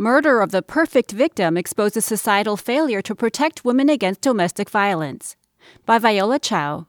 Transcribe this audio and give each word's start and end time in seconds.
Murder 0.00 0.40
of 0.40 0.52
the 0.52 0.62
Perfect 0.62 1.10
Victim 1.10 1.56
exposes 1.56 2.04
societal 2.04 2.56
failure 2.56 3.02
to 3.02 3.16
protect 3.16 3.64
women 3.64 3.88
against 3.88 4.20
domestic 4.20 4.70
violence. 4.70 5.34
By 5.86 5.98
Viola 5.98 6.38
Zhou. 6.38 6.86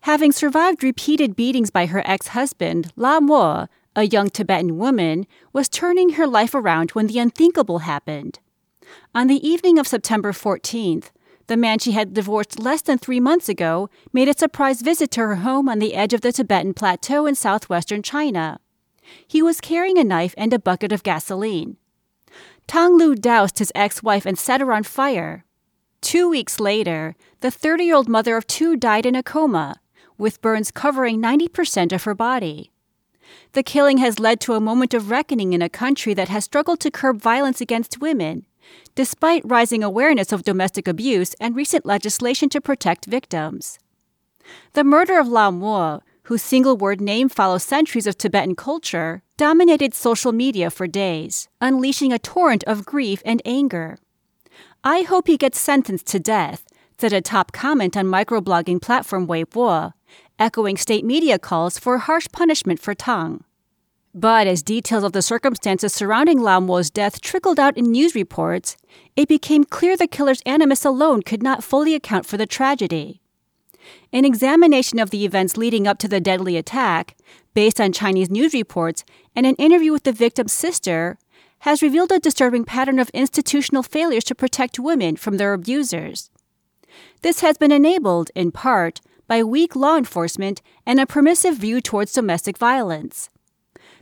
Having 0.00 0.32
survived 0.32 0.82
repeated 0.82 1.34
beatings 1.34 1.70
by 1.70 1.86
her 1.86 2.02
ex 2.04 2.26
husband, 2.36 2.92
Lhamo, 2.94 3.68
a 3.96 4.02
young 4.02 4.28
Tibetan 4.28 4.76
woman, 4.76 5.26
was 5.54 5.70
turning 5.70 6.10
her 6.10 6.26
life 6.26 6.54
around 6.54 6.90
when 6.90 7.06
the 7.06 7.18
unthinkable 7.18 7.78
happened. 7.78 8.38
On 9.14 9.26
the 9.26 9.40
evening 9.42 9.78
of 9.78 9.88
September 9.88 10.32
14th, 10.32 11.06
the 11.46 11.56
man 11.56 11.78
she 11.78 11.92
had 11.92 12.12
divorced 12.12 12.58
less 12.58 12.82
than 12.82 12.98
three 12.98 13.18
months 13.18 13.48
ago 13.48 13.88
made 14.12 14.28
a 14.28 14.36
surprise 14.36 14.82
visit 14.82 15.10
to 15.12 15.20
her 15.20 15.36
home 15.36 15.70
on 15.70 15.78
the 15.78 15.94
edge 15.94 16.12
of 16.12 16.20
the 16.20 16.32
Tibetan 16.32 16.74
Plateau 16.74 17.24
in 17.24 17.34
southwestern 17.34 18.02
China. 18.02 18.60
He 19.26 19.40
was 19.40 19.62
carrying 19.62 19.96
a 19.96 20.04
knife 20.04 20.34
and 20.36 20.52
a 20.52 20.58
bucket 20.58 20.92
of 20.92 21.02
gasoline. 21.02 21.78
Tang 22.66 22.96
Lu 22.96 23.14
doused 23.14 23.58
his 23.58 23.72
ex 23.74 24.02
wife 24.02 24.26
and 24.26 24.38
set 24.38 24.60
her 24.60 24.72
on 24.72 24.82
fire. 24.82 25.44
Two 26.00 26.28
weeks 26.28 26.60
later, 26.60 27.14
the 27.40 27.50
30 27.50 27.84
year 27.84 27.96
old 27.96 28.08
mother 28.08 28.36
of 28.36 28.46
two 28.46 28.76
died 28.76 29.06
in 29.06 29.14
a 29.14 29.22
coma, 29.22 29.80
with 30.18 30.42
burns 30.42 30.70
covering 30.70 31.20
90% 31.20 31.92
of 31.92 32.04
her 32.04 32.14
body. 32.14 32.70
The 33.52 33.62
killing 33.62 33.98
has 33.98 34.18
led 34.18 34.40
to 34.40 34.54
a 34.54 34.60
moment 34.60 34.94
of 34.94 35.10
reckoning 35.10 35.52
in 35.52 35.62
a 35.62 35.68
country 35.68 36.14
that 36.14 36.28
has 36.28 36.44
struggled 36.44 36.80
to 36.80 36.90
curb 36.90 37.20
violence 37.20 37.60
against 37.60 38.00
women, 38.00 38.46
despite 38.94 39.42
rising 39.44 39.82
awareness 39.82 40.32
of 40.32 40.42
domestic 40.42 40.86
abuse 40.88 41.34
and 41.40 41.56
recent 41.56 41.86
legislation 41.86 42.48
to 42.50 42.60
protect 42.60 43.06
victims. 43.06 43.78
The 44.74 44.84
murder 44.84 45.18
of 45.18 45.26
Lhamo, 45.26 46.00
whose 46.24 46.42
single 46.42 46.76
word 46.76 47.00
name 47.00 47.28
follows 47.28 47.62
centuries 47.62 48.06
of 48.06 48.16
Tibetan 48.16 48.56
culture, 48.56 49.22
dominated 49.36 49.94
social 49.94 50.32
media 50.32 50.70
for 50.70 50.86
days, 50.86 51.48
unleashing 51.60 52.12
a 52.12 52.18
torrent 52.18 52.64
of 52.64 52.86
grief 52.86 53.22
and 53.24 53.42
anger. 53.44 53.98
I 54.82 55.02
hope 55.02 55.26
he 55.26 55.36
gets 55.36 55.60
sentenced 55.60 56.06
to 56.08 56.18
death, 56.18 56.64
said 56.98 57.12
a 57.12 57.20
top 57.20 57.52
comment 57.52 57.96
on 57.96 58.06
microblogging 58.06 58.80
platform 58.80 59.26
Weibo, 59.26 59.92
echoing 60.38 60.76
state 60.76 61.04
media 61.04 61.38
calls 61.38 61.78
for 61.78 61.98
harsh 61.98 62.28
punishment 62.32 62.80
for 62.80 62.94
Tang. 62.94 63.44
But 64.14 64.46
as 64.46 64.62
details 64.62 65.02
of 65.02 65.12
the 65.12 65.22
circumstances 65.22 65.92
surrounding 65.92 66.38
Lhamo's 66.38 66.88
death 66.90 67.20
trickled 67.20 67.58
out 67.58 67.76
in 67.76 67.90
news 67.90 68.14
reports, 68.14 68.76
it 69.16 69.28
became 69.28 69.64
clear 69.64 69.96
the 69.96 70.06
killer's 70.06 70.40
animus 70.46 70.84
alone 70.84 71.22
could 71.22 71.42
not 71.42 71.64
fully 71.64 71.94
account 71.94 72.24
for 72.24 72.36
the 72.36 72.46
tragedy. 72.46 73.20
An 74.12 74.24
examination 74.24 74.98
of 74.98 75.10
the 75.10 75.24
events 75.24 75.56
leading 75.56 75.86
up 75.86 75.98
to 75.98 76.08
the 76.08 76.20
deadly 76.20 76.56
attack, 76.56 77.16
based 77.54 77.80
on 77.80 77.92
Chinese 77.92 78.30
news 78.30 78.54
reports 78.54 79.04
and 79.34 79.46
an 79.46 79.54
interview 79.56 79.92
with 79.92 80.04
the 80.04 80.12
victim's 80.12 80.52
sister, 80.52 81.18
has 81.60 81.82
revealed 81.82 82.12
a 82.12 82.18
disturbing 82.18 82.64
pattern 82.64 82.98
of 82.98 83.08
institutional 83.10 83.82
failures 83.82 84.24
to 84.24 84.34
protect 84.34 84.78
women 84.78 85.16
from 85.16 85.36
their 85.36 85.52
abusers. 85.52 86.30
This 87.22 87.40
has 87.40 87.56
been 87.56 87.72
enabled, 87.72 88.30
in 88.34 88.52
part, 88.52 89.00
by 89.26 89.42
weak 89.42 89.74
law 89.74 89.96
enforcement 89.96 90.60
and 90.84 91.00
a 91.00 91.06
permissive 91.06 91.56
view 91.56 91.80
towards 91.80 92.12
domestic 92.12 92.58
violence. 92.58 93.30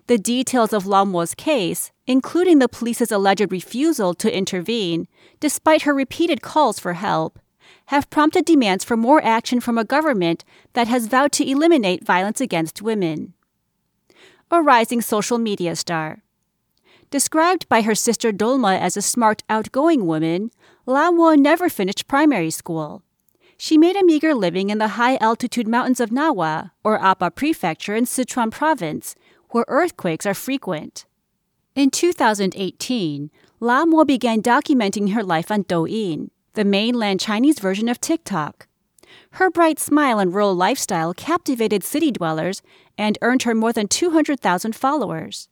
The 0.08 0.18
details 0.18 0.72
of 0.72 0.84
Lhamo's 0.84 1.34
case, 1.34 1.92
including 2.06 2.58
the 2.58 2.68
police's 2.68 3.12
alleged 3.12 3.52
refusal 3.52 4.14
to 4.14 4.36
intervene, 4.36 5.06
despite 5.38 5.82
her 5.82 5.94
repeated 5.94 6.42
calls 6.42 6.80
for 6.80 6.94
help, 6.94 7.38
have 7.86 8.10
prompted 8.10 8.44
demands 8.44 8.84
for 8.84 8.96
more 8.96 9.22
action 9.24 9.60
from 9.60 9.78
a 9.78 9.84
government 9.84 10.44
that 10.72 10.88
has 10.88 11.06
vowed 11.06 11.32
to 11.32 11.48
eliminate 11.48 12.04
violence 12.04 12.40
against 12.40 12.82
women. 12.82 13.34
A 14.50 14.62
rising 14.62 15.00
social 15.00 15.38
media 15.38 15.76
star. 15.76 16.22
Described 17.10 17.68
by 17.68 17.82
her 17.82 17.94
sister 17.94 18.32
Dolma 18.32 18.78
as 18.78 18.96
a 18.96 19.02
smart, 19.02 19.42
outgoing 19.50 20.06
woman, 20.06 20.50
Lhamo 20.86 21.38
never 21.38 21.68
finished 21.68 22.08
primary 22.08 22.50
school. 22.50 23.02
She 23.58 23.78
made 23.78 23.96
a 23.96 24.04
meager 24.04 24.34
living 24.34 24.70
in 24.70 24.78
the 24.78 24.96
high 24.98 25.16
altitude 25.16 25.68
mountains 25.68 26.00
of 26.00 26.10
Ngawa, 26.10 26.70
or 26.82 26.98
Aba 26.98 27.30
Prefecture 27.30 27.94
in 27.94 28.06
Sichuan 28.06 28.50
Province, 28.50 29.14
where 29.50 29.64
earthquakes 29.68 30.26
are 30.26 30.34
frequent. 30.34 31.04
In 31.74 31.90
2018, 31.90 33.30
Lhamo 33.60 34.06
began 34.06 34.42
documenting 34.42 35.12
her 35.12 35.22
life 35.22 35.50
on 35.50 35.64
Douyin, 35.64 36.30
the 36.54 36.64
mainland 36.64 37.20
Chinese 37.20 37.58
version 37.58 37.88
of 37.88 38.00
TikTok. 38.00 38.66
Her 39.32 39.50
bright 39.50 39.78
smile 39.78 40.18
and 40.18 40.34
rural 40.34 40.54
lifestyle 40.54 41.14
captivated 41.14 41.82
city 41.82 42.10
dwellers 42.10 42.62
and 42.98 43.16
earned 43.22 43.44
her 43.44 43.54
more 43.54 43.72
than 43.72 43.88
200,000 43.88 44.76
followers. 44.76 45.48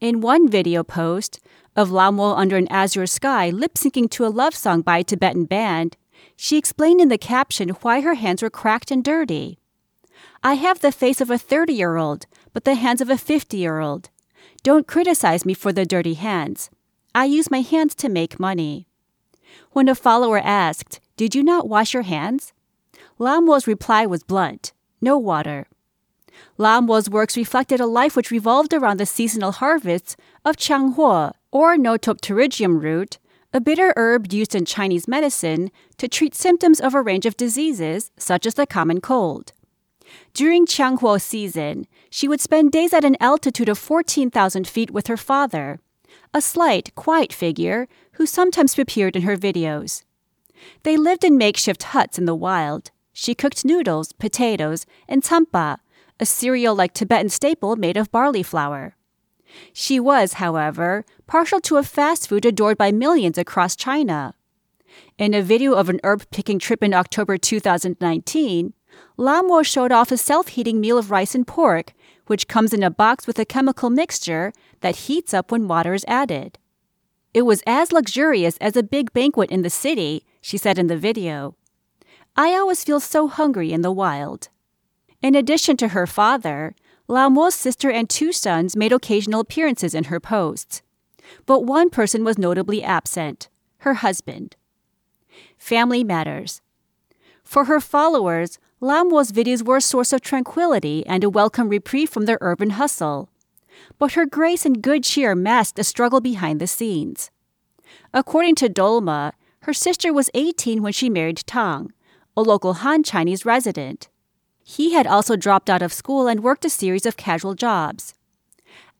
In 0.00 0.22
one 0.22 0.48
video 0.48 0.82
post 0.82 1.40
of 1.76 1.90
Lhamo 1.90 2.36
under 2.36 2.56
an 2.56 2.68
azure 2.68 3.06
sky 3.06 3.50
lip 3.50 3.74
syncing 3.74 4.08
to 4.10 4.24
a 4.24 4.28
love 4.28 4.54
song 4.54 4.80
by 4.80 4.98
a 4.98 5.04
Tibetan 5.04 5.44
band, 5.44 5.98
she 6.36 6.56
explained 6.56 7.00
in 7.00 7.08
the 7.08 7.18
caption 7.18 7.70
why 7.82 8.00
her 8.00 8.14
hands 8.14 8.42
were 8.42 8.50
cracked 8.50 8.90
and 8.90 9.04
dirty. 9.04 9.58
I 10.42 10.54
have 10.54 10.80
the 10.80 10.92
face 10.92 11.20
of 11.20 11.30
a 11.30 11.38
30 11.38 11.74
year 11.74 11.96
old, 11.96 12.26
but 12.54 12.64
the 12.64 12.74
hands 12.74 13.02
of 13.02 13.10
a 13.10 13.18
50 13.18 13.58
year 13.58 13.80
old. 13.80 14.08
Don't 14.62 14.86
criticize 14.86 15.44
me 15.44 15.52
for 15.52 15.72
the 15.72 15.84
dirty 15.84 16.14
hands. 16.14 16.70
I 17.14 17.26
use 17.26 17.50
my 17.50 17.60
hands 17.60 17.94
to 17.96 18.08
make 18.08 18.40
money. 18.40 18.86
When 19.72 19.88
a 19.88 19.94
follower 19.94 20.38
asked, 20.38 21.00
Did 21.16 21.34
you 21.34 21.42
not 21.42 21.68
wash 21.68 21.94
your 21.94 22.02
hands? 22.02 22.52
Lhamo's 23.18 23.66
reply 23.66 24.06
was 24.06 24.22
blunt 24.22 24.72
no 25.00 25.18
water. 25.18 25.66
Lhamo's 26.58 27.08
works 27.10 27.36
reflected 27.36 27.80
a 27.80 27.86
life 27.86 28.16
which 28.16 28.30
revolved 28.30 28.72
around 28.72 28.98
the 28.98 29.06
seasonal 29.06 29.52
harvests 29.52 30.16
of 30.44 30.56
qianghuo, 30.56 31.32
or 31.50 31.76
Notopterygium 31.76 32.80
root, 32.80 33.18
a 33.52 33.60
bitter 33.60 33.92
herb 33.96 34.32
used 34.32 34.54
in 34.54 34.64
Chinese 34.64 35.08
medicine 35.08 35.70
to 35.98 36.06
treat 36.06 36.34
symptoms 36.34 36.80
of 36.80 36.94
a 36.94 37.02
range 37.02 37.26
of 37.26 37.36
diseases, 37.36 38.10
such 38.16 38.46
as 38.46 38.54
the 38.54 38.66
common 38.66 39.00
cold. 39.00 39.52
During 40.34 40.66
qianghuo 40.66 41.20
season, 41.20 41.86
she 42.10 42.28
would 42.28 42.40
spend 42.40 42.72
days 42.72 42.92
at 42.92 43.04
an 43.04 43.16
altitude 43.20 43.68
of 43.68 43.78
14,000 43.78 44.66
feet 44.66 44.90
with 44.90 45.08
her 45.08 45.16
father, 45.16 45.80
a 46.32 46.40
slight, 46.40 46.94
quiet 46.94 47.32
figure 47.32 47.88
who 48.12 48.26
sometimes 48.26 48.78
appeared 48.78 49.16
in 49.16 49.22
her 49.22 49.36
videos. 49.36 50.04
They 50.82 50.96
lived 50.96 51.24
in 51.24 51.38
makeshift 51.38 51.82
huts 51.84 52.18
in 52.18 52.24
the 52.24 52.34
wild. 52.34 52.90
She 53.12 53.34
cooked 53.34 53.64
noodles, 53.64 54.12
potatoes, 54.12 54.86
and 55.08 55.22
tsampa, 55.22 55.78
a 56.18 56.26
cereal 56.26 56.74
like 56.74 56.92
Tibetan 56.92 57.30
staple 57.30 57.76
made 57.76 57.96
of 57.96 58.12
barley 58.12 58.42
flour. 58.42 58.96
She 59.72 59.98
was, 59.98 60.34
however, 60.34 61.04
partial 61.26 61.60
to 61.62 61.76
a 61.76 61.82
fast 61.82 62.28
food 62.28 62.44
adored 62.44 62.78
by 62.78 62.92
millions 62.92 63.38
across 63.38 63.74
China. 63.74 64.34
In 65.18 65.34
a 65.34 65.42
video 65.42 65.74
of 65.74 65.88
an 65.88 66.00
herb 66.04 66.24
picking 66.30 66.58
trip 66.58 66.82
in 66.82 66.94
October 66.94 67.36
2019, 67.36 68.74
Lhamo 69.18 69.64
showed 69.64 69.92
off 69.92 70.10
a 70.10 70.16
self 70.16 70.48
heating 70.48 70.80
meal 70.80 70.98
of 70.98 71.10
rice 71.10 71.34
and 71.34 71.46
pork, 71.46 71.92
which 72.30 72.46
comes 72.46 72.72
in 72.72 72.84
a 72.84 72.90
box 72.92 73.26
with 73.26 73.40
a 73.40 73.44
chemical 73.44 73.90
mixture 73.90 74.52
that 74.82 75.10
heats 75.10 75.34
up 75.34 75.50
when 75.50 75.66
water 75.66 75.94
is 75.94 76.04
added. 76.06 76.60
It 77.34 77.42
was 77.42 77.60
as 77.66 77.90
luxurious 77.90 78.56
as 78.58 78.76
a 78.76 78.84
big 78.84 79.12
banquet 79.12 79.50
in 79.50 79.62
the 79.62 79.68
city, 79.68 80.24
she 80.40 80.56
said 80.56 80.78
in 80.78 80.86
the 80.86 80.96
video. 80.96 81.56
I 82.36 82.54
always 82.54 82.84
feel 82.84 83.00
so 83.00 83.26
hungry 83.26 83.72
in 83.72 83.82
the 83.82 83.90
wild. 83.90 84.48
In 85.20 85.34
addition 85.34 85.76
to 85.78 85.88
her 85.88 86.06
father, 86.06 86.76
Lhamo's 87.08 87.56
sister 87.56 87.90
and 87.90 88.08
two 88.08 88.30
sons 88.30 88.76
made 88.76 88.92
occasional 88.92 89.40
appearances 89.40 89.92
in 89.92 90.04
her 90.04 90.20
posts. 90.20 90.82
But 91.46 91.64
one 91.64 91.90
person 91.90 92.22
was 92.22 92.38
notably 92.38 92.80
absent 92.80 93.48
her 93.78 93.94
husband. 93.94 94.54
Family 95.58 96.04
Matters. 96.04 96.60
For 97.42 97.64
her 97.64 97.80
followers, 97.80 98.60
Lhamo's 98.82 99.30
videos 99.30 99.62
were 99.62 99.76
a 99.76 99.82
source 99.82 100.10
of 100.10 100.22
tranquility 100.22 101.04
and 101.06 101.22
a 101.22 101.28
welcome 101.28 101.68
reprieve 101.68 102.08
from 102.08 102.24
their 102.24 102.38
urban 102.40 102.70
hustle. 102.70 103.28
But 103.98 104.12
her 104.12 104.24
grace 104.24 104.64
and 104.64 104.82
good 104.82 105.04
cheer 105.04 105.34
masked 105.34 105.78
a 105.78 105.84
struggle 105.84 106.22
behind 106.22 106.60
the 106.60 106.66
scenes. 106.66 107.30
According 108.14 108.54
to 108.56 108.70
Dolma, 108.70 109.32
her 109.62 109.74
sister 109.74 110.14
was 110.14 110.30
18 110.32 110.82
when 110.82 110.94
she 110.94 111.10
married 111.10 111.42
Tang, 111.46 111.92
a 112.34 112.40
local 112.40 112.74
Han 112.74 113.02
Chinese 113.02 113.44
resident. 113.44 114.08
He 114.64 114.94
had 114.94 115.06
also 115.06 115.36
dropped 115.36 115.68
out 115.68 115.82
of 115.82 115.92
school 115.92 116.26
and 116.26 116.42
worked 116.42 116.64
a 116.64 116.70
series 116.70 117.04
of 117.04 117.18
casual 117.18 117.54
jobs. 117.54 118.14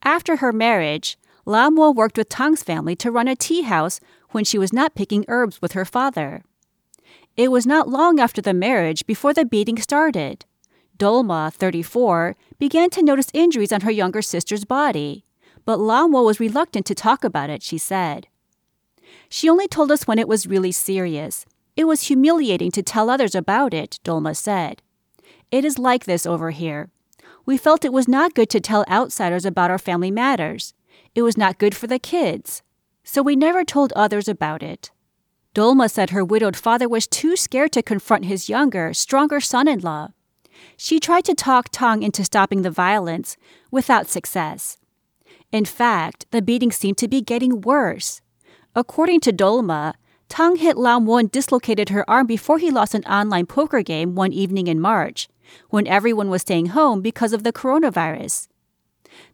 After 0.03 0.37
her 0.37 0.53
marriage, 0.53 1.17
Lhamo 1.47 1.95
worked 1.95 2.19
with 2.19 2.29
Tang's 2.29 2.63
family 2.63 2.97
to 2.97 3.11
run 3.11 3.29
a 3.29 3.35
tea 3.35 3.63
house 3.63 3.99
when 4.31 4.45
she 4.45 4.59
was 4.59 4.75
not 4.75 4.95
picking 4.95 5.25
herbs 5.27 5.63
with 5.63 5.73
her 5.73 5.87
father. 5.87 6.43
It 7.41 7.51
was 7.51 7.67
not 7.67 7.89
long 7.89 8.21
after 8.21 8.43
the 8.43 8.53
marriage 8.53 9.07
before 9.07 9.33
the 9.33 9.47
beating 9.47 9.81
started. 9.81 10.45
Dolma, 10.99 11.51
34, 11.51 12.37
began 12.59 12.91
to 12.91 13.03
notice 13.03 13.31
injuries 13.33 13.73
on 13.73 13.81
her 13.81 13.91
younger 13.91 14.21
sister's 14.21 14.67
body, 14.67 15.25
but 15.65 15.79
Lhamo 15.79 16.23
was 16.23 16.39
reluctant 16.39 16.85
to 16.85 16.95
talk 16.95 17.25
about 17.25 17.49
it, 17.49 17.63
she 17.63 17.79
said. 17.79 18.27
She 19.31 19.49
only 19.49 19.67
told 19.67 19.91
us 19.91 20.07
when 20.07 20.19
it 20.19 20.29
was 20.29 20.47
really 20.47 20.71
serious. 20.71 21.47
It 21.77 21.85
was 21.85 22.09
humiliating 22.09 22.73
to 22.73 22.83
tell 22.83 23.09
others 23.09 23.35
about 23.35 23.73
it, 23.73 24.01
Dolma 24.05 24.37
said. 24.37 24.83
It 25.51 25.65
is 25.65 25.79
like 25.79 26.05
this 26.05 26.27
over 26.27 26.51
here. 26.51 26.91
We 27.47 27.57
felt 27.57 27.87
it 27.87 27.93
was 27.95 28.07
not 28.07 28.35
good 28.35 28.51
to 28.51 28.61
tell 28.61 28.85
outsiders 28.87 29.47
about 29.47 29.71
our 29.71 29.79
family 29.79 30.11
matters. 30.11 30.75
It 31.15 31.23
was 31.23 31.39
not 31.39 31.57
good 31.57 31.75
for 31.75 31.87
the 31.87 31.99
kids. 31.99 32.63
so 33.03 33.23
we 33.23 33.35
never 33.35 33.65
told 33.65 33.95
others 33.95 34.29
about 34.29 34.63
it. 34.63 34.91
Dolma 35.55 35.91
said 35.91 36.11
her 36.11 36.25
widowed 36.25 36.57
father 36.57 36.89
was 36.89 37.09
too 37.09 37.37
scared 37.37 37.73
to 37.73 37.83
confront 37.83 38.25
his 38.25 38.49
younger, 38.49 38.95
stronger 38.95 39.41
son 39.41 39.67
in 39.67 39.81
law. 39.81 40.09
She 40.77 41.01
tried 41.01 41.25
to 41.25 41.35
talk 41.35 41.69
Tang 41.73 42.03
into 42.03 42.25
stopping 42.25 42.63
the 42.63 42.71
violence, 42.71 43.37
without 43.71 44.09
success. 44.09 44.77
In 45.51 45.65
fact, 45.65 46.27
the 46.31 46.43
beating 46.43 46.71
seemed 46.71 46.99
to 46.99 47.09
be 47.09 47.21
getting 47.21 47.63
worse. 47.63 48.21
According 48.77 49.21
to 49.21 49.33
Dolma, 49.33 49.95
Tang 50.29 50.55
hit 50.55 50.77
Lhamo 50.77 51.19
and 51.19 51.31
dislocated 51.31 51.89
her 51.89 52.09
arm 52.09 52.29
before 52.29 52.59
he 52.59 52.71
lost 52.71 52.95
an 52.95 53.05
online 53.05 53.47
poker 53.47 53.83
game 53.83 54.15
one 54.15 54.33
evening 54.33 54.69
in 54.69 54.81
March, 54.81 55.29
when 55.71 55.89
everyone 55.89 56.31
was 56.31 56.43
staying 56.43 56.67
home 56.67 57.03
because 57.03 57.33
of 57.33 57.43
the 57.43 57.53
coronavirus. 57.53 58.47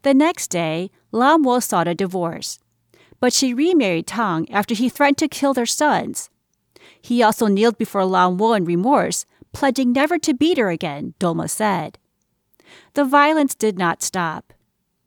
The 0.03 0.15
next 0.15 0.49
day, 0.49 0.91
Lam 1.13 1.45
sought 1.61 1.87
a 1.87 1.95
divorce. 1.95 2.59
But 3.21 3.33
she 3.33 3.55
remarried 3.55 4.07
Tang 4.07 4.51
after 4.51 4.75
he 4.75 4.89
threatened 4.89 5.19
to 5.19 5.29
kill 5.29 5.55
their 5.55 5.67
sons. 5.67 6.31
He 7.01 7.23
also 7.23 7.47
kneeled 7.47 7.79
before 7.79 8.03
Lhamo 8.03 8.57
in 8.57 8.65
remorse, 8.65 9.27
pledging 9.53 9.93
never 9.93 10.19
to 10.19 10.35
beat 10.35 10.59
her 10.59 10.71
again, 10.71 11.15
Dolma 11.19 11.49
said. 11.49 11.99
The 12.95 13.05
violence 13.05 13.55
did 13.55 13.79
not 13.79 14.03
stop. 14.03 14.53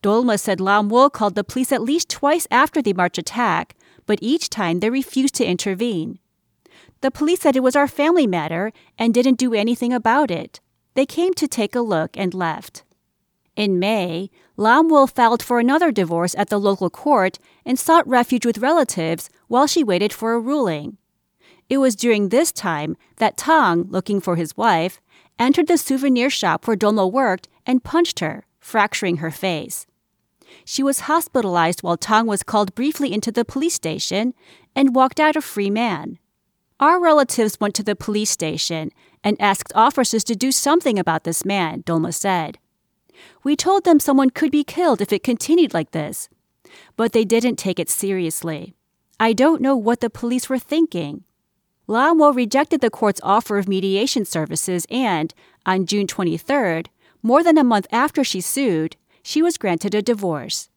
Dolma 0.01 0.39
said 0.39 0.59
Lhamo 0.59 1.11
called 1.11 1.35
the 1.35 1.43
police 1.43 1.71
at 1.71 1.81
least 1.81 2.09
twice 2.09 2.47
after 2.49 2.81
the 2.81 2.93
March 2.93 3.17
attack, 3.17 3.75
but 4.05 4.19
each 4.21 4.49
time 4.49 4.79
they 4.79 4.89
refused 4.89 5.35
to 5.35 5.45
intervene. 5.45 6.19
The 7.01 7.11
police 7.11 7.41
said 7.41 7.55
it 7.55 7.63
was 7.63 7.75
our 7.75 7.87
family 7.87 8.27
matter 8.27 8.71
and 8.97 9.13
didn't 9.13 9.37
do 9.37 9.53
anything 9.53 9.93
about 9.93 10.31
it. 10.31 10.59
They 10.95 11.05
came 11.05 11.33
to 11.35 11.47
take 11.47 11.75
a 11.75 11.81
look 11.81 12.17
and 12.17 12.33
left. 12.33 12.83
In 13.59 13.77
May, 13.77 14.29
Lhamo 14.57 15.05
filed 15.05 15.43
for 15.43 15.59
another 15.59 15.91
divorce 15.91 16.33
at 16.37 16.47
the 16.47 16.57
local 16.57 16.89
court 16.89 17.39
and 17.65 17.77
sought 17.77 18.07
refuge 18.07 18.45
with 18.45 18.59
relatives 18.59 19.29
while 19.49 19.67
she 19.67 19.83
waited 19.83 20.13
for 20.13 20.31
a 20.31 20.39
ruling. 20.39 20.95
It 21.67 21.79
was 21.79 21.97
during 21.97 22.29
this 22.29 22.53
time 22.53 22.95
that 23.17 23.35
Tang, 23.35 23.83
looking 23.89 24.21
for 24.21 24.37
his 24.37 24.55
wife, 24.55 25.01
entered 25.37 25.67
the 25.67 25.77
souvenir 25.77 26.29
shop 26.29 26.67
where 26.67 26.77
Dolma 26.77 27.11
worked 27.11 27.49
and 27.65 27.83
punched 27.83 28.21
her, 28.21 28.45
fracturing 28.61 29.17
her 29.17 29.29
face. 29.29 29.85
She 30.63 30.81
was 30.81 31.01
hospitalized 31.11 31.83
while 31.83 31.97
Tang 31.97 32.27
was 32.27 32.43
called 32.43 32.73
briefly 32.75 33.11
into 33.11 33.29
the 33.29 33.43
police 33.43 33.73
station 33.73 34.33
and 34.73 34.95
walked 34.95 35.19
out 35.19 35.35
a 35.35 35.41
free 35.41 35.69
man. 35.69 36.17
Our 36.79 36.97
relatives 36.97 37.59
went 37.59 37.75
to 37.75 37.83
the 37.83 37.97
police 37.97 38.29
station 38.29 38.91
and 39.21 39.35
asked 39.41 39.73
officers 39.75 40.23
to 40.23 40.35
do 40.37 40.53
something 40.53 40.97
about 40.97 41.25
this 41.25 41.43
man, 41.43 41.83
Dolma 41.83 42.13
said. 42.13 42.57
We 43.43 43.55
told 43.55 43.83
them 43.83 43.99
someone 43.99 44.29
could 44.29 44.51
be 44.51 44.63
killed 44.63 45.01
if 45.01 45.13
it 45.13 45.23
continued 45.23 45.73
like 45.73 45.91
this, 45.91 46.29
but 46.95 47.11
they 47.11 47.25
didn't 47.25 47.57
take 47.57 47.79
it 47.79 47.89
seriously. 47.89 48.75
I 49.19 49.33
don't 49.33 49.61
know 49.61 49.75
what 49.75 49.99
the 49.99 50.09
police 50.09 50.49
were 50.49 50.59
thinking. 50.59 51.23
Lhamo 51.87 52.35
rejected 52.35 52.81
the 52.81 52.89
court's 52.89 53.19
offer 53.23 53.57
of 53.57 53.67
mediation 53.67 54.23
services 54.23 54.85
and, 54.89 55.33
on 55.65 55.85
June 55.85 56.07
23rd, 56.07 56.87
more 57.21 57.43
than 57.43 57.57
a 57.57 57.63
month 57.63 57.87
after 57.91 58.23
she 58.23 58.41
sued, 58.41 58.95
she 59.23 59.41
was 59.41 59.57
granted 59.57 59.93
a 59.93 60.01
divorce. 60.01 60.69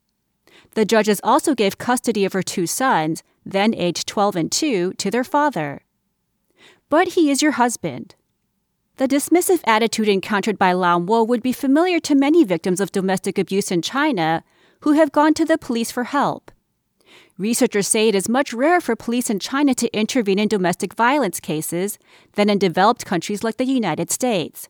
The 0.74 0.84
judges 0.84 1.20
also 1.22 1.54
gave 1.54 1.78
custody 1.78 2.24
of 2.24 2.32
her 2.32 2.42
two 2.42 2.66
sons, 2.66 3.22
then 3.44 3.74
aged 3.74 4.06
12 4.06 4.36
and 4.36 4.50
2, 4.50 4.94
to 4.94 5.10
their 5.10 5.24
father. 5.24 5.82
But 6.88 7.08
he 7.08 7.30
is 7.30 7.42
your 7.42 7.52
husband. 7.52 8.14
The 8.96 9.08
dismissive 9.08 9.60
attitude 9.64 10.08
encountered 10.08 10.58
by 10.58 10.72
Lhamo 10.72 11.26
would 11.26 11.42
be 11.42 11.52
familiar 11.52 11.98
to 12.00 12.14
many 12.14 12.44
victims 12.44 12.80
of 12.80 12.92
domestic 12.92 13.38
abuse 13.38 13.70
in 13.70 13.80
China 13.80 14.44
who 14.80 14.92
have 14.92 15.12
gone 15.12 15.32
to 15.34 15.44
the 15.44 15.56
police 15.56 15.90
for 15.90 16.04
help. 16.04 16.50
Researchers 17.38 17.88
say 17.88 18.08
it 18.08 18.14
is 18.14 18.28
much 18.28 18.52
rarer 18.52 18.80
for 18.80 18.94
police 18.94 19.30
in 19.30 19.38
China 19.38 19.74
to 19.74 19.92
intervene 19.96 20.38
in 20.38 20.48
domestic 20.48 20.94
violence 20.94 21.40
cases 21.40 21.98
than 22.34 22.50
in 22.50 22.58
developed 22.58 23.06
countries 23.06 23.42
like 23.42 23.56
the 23.56 23.64
United 23.64 24.10
States. 24.10 24.68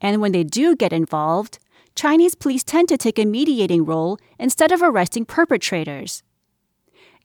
And 0.00 0.20
when 0.20 0.32
they 0.32 0.44
do 0.44 0.74
get 0.74 0.92
involved, 0.92 1.58
Chinese 1.94 2.34
police 2.34 2.64
tend 2.64 2.88
to 2.88 2.96
take 2.96 3.18
a 3.18 3.24
mediating 3.24 3.84
role 3.84 4.18
instead 4.38 4.72
of 4.72 4.82
arresting 4.82 5.24
perpetrators. 5.26 6.22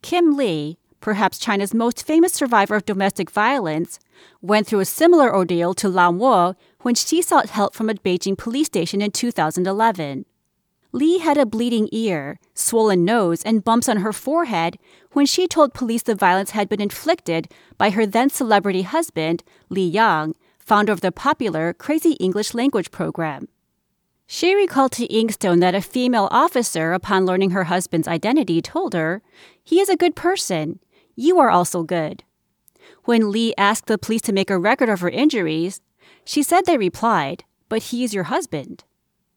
Kim 0.01 0.35
Lee, 0.35 0.77
perhaps 0.99 1.37
China's 1.37 1.73
most 1.73 2.05
famous 2.05 2.33
survivor 2.33 2.75
of 2.75 2.85
domestic 2.85 3.29
violence, 3.29 3.99
went 4.41 4.67
through 4.67 4.79
a 4.79 4.85
similar 4.85 5.33
ordeal 5.33 5.73
to 5.75 5.87
Lhamo 5.87 6.55
when 6.81 6.95
she 6.95 7.21
sought 7.21 7.49
help 7.49 7.73
from 7.73 7.89
a 7.89 7.93
Beijing 7.93 8.37
police 8.37 8.67
station 8.67 9.01
in 9.01 9.11
2011. 9.11 10.25
Lee 10.91 11.19
had 11.19 11.37
a 11.37 11.45
bleeding 11.45 11.87
ear, 11.91 12.39
swollen 12.55 13.05
nose, 13.05 13.43
and 13.43 13.63
bumps 13.63 13.87
on 13.87 13.97
her 13.97 14.11
forehead 14.11 14.77
when 15.11 15.25
she 15.25 15.47
told 15.47 15.73
police 15.73 16.01
the 16.01 16.15
violence 16.15 16.51
had 16.51 16.67
been 16.67 16.81
inflicted 16.81 17.47
by 17.77 17.91
her 17.91 18.07
then 18.07 18.29
celebrity 18.29 18.81
husband, 18.81 19.43
Li 19.69 19.85
Yang, 19.85 20.33
founder 20.57 20.91
of 20.91 21.01
the 21.01 21.11
popular 21.11 21.73
Crazy 21.73 22.13
English 22.13 22.55
Language 22.55 22.89
program. 22.89 23.47
She 24.25 24.53
recalled 24.53 24.91
to 24.93 25.07
Inkstone 25.07 25.59
that 25.61 25.73
a 25.73 25.81
female 25.81 26.27
officer, 26.29 26.93
upon 26.93 27.25
learning 27.25 27.49
her 27.49 27.63
husband's 27.63 28.07
identity, 28.07 28.61
told 28.61 28.93
her, 28.93 29.23
He 29.63 29.79
is 29.79 29.89
a 29.89 29.97
good 29.97 30.15
person. 30.15 30.79
You 31.19 31.37
are 31.39 31.49
also 31.49 31.83
good. 31.83 32.23
When 33.03 33.29
Lee 33.29 33.53
asked 33.57 33.87
the 33.87 33.97
police 33.97 34.21
to 34.21 34.31
make 34.31 34.49
a 34.49 34.57
record 34.57 34.87
of 34.87 35.01
her 35.01 35.09
injuries, 35.09 35.81
she 36.23 36.41
said 36.41 36.65
they 36.65 36.77
replied, 36.77 37.43
But 37.67 37.83
he 37.83 38.05
is 38.05 38.13
your 38.13 38.31
husband. 38.31 38.85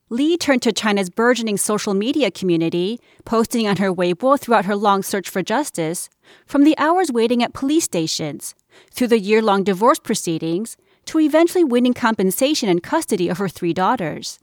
Lee 0.09 0.37
turned 0.37 0.63
to 0.63 0.73
China's 0.73 1.11
burgeoning 1.11 1.57
social 1.57 1.93
media 1.93 2.31
community, 2.31 3.01
posting 3.25 3.67
on 3.67 3.79
her 3.79 3.93
Weibo 3.93 4.39
throughout 4.39 4.67
her 4.67 4.77
long 4.77 5.03
search 5.03 5.29
for 5.29 5.43
justice, 5.43 6.09
from 6.47 6.63
the 6.63 6.79
hours 6.79 7.11
waiting 7.11 7.43
at 7.43 7.53
police 7.53 7.83
stations, 7.83 8.55
through 8.93 9.09
the 9.09 9.19
year 9.19 9.43
long 9.43 9.65
divorce 9.65 9.99
proceedings, 9.99 10.77
to 11.07 11.19
eventually 11.19 11.65
winning 11.65 11.95
compensation 11.95 12.69
and 12.69 12.85
custody 12.85 13.29
of 13.29 13.39
her 13.39 13.49
three 13.49 13.73
daughters. 13.73 14.39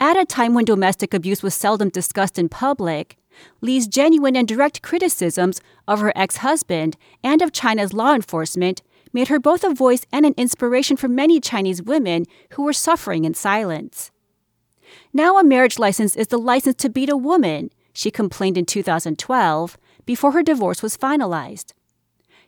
At 0.00 0.16
a 0.16 0.24
time 0.24 0.54
when 0.54 0.64
domestic 0.64 1.14
abuse 1.14 1.44
was 1.44 1.54
seldom 1.54 1.90
discussed 1.90 2.40
in 2.40 2.48
public, 2.48 3.18
Lee's 3.60 3.86
genuine 3.86 4.36
and 4.36 4.46
direct 4.46 4.82
criticisms 4.82 5.60
of 5.86 6.00
her 6.00 6.12
ex 6.16 6.38
husband 6.38 6.96
and 7.22 7.42
of 7.42 7.52
China's 7.52 7.92
law 7.92 8.14
enforcement 8.14 8.82
made 9.12 9.28
her 9.28 9.38
both 9.38 9.64
a 9.64 9.72
voice 9.72 10.04
and 10.12 10.26
an 10.26 10.34
inspiration 10.36 10.96
for 10.96 11.08
many 11.08 11.40
Chinese 11.40 11.82
women 11.82 12.26
who 12.50 12.62
were 12.62 12.72
suffering 12.72 13.24
in 13.24 13.34
silence. 13.34 14.10
Now, 15.12 15.38
a 15.38 15.44
marriage 15.44 15.78
license 15.78 16.16
is 16.16 16.28
the 16.28 16.38
license 16.38 16.76
to 16.76 16.90
beat 16.90 17.08
a 17.08 17.16
woman, 17.16 17.70
she 17.92 18.10
complained 18.10 18.58
in 18.58 18.66
2012 18.66 19.78
before 20.04 20.32
her 20.32 20.42
divorce 20.42 20.82
was 20.82 20.96
finalized. 20.96 21.72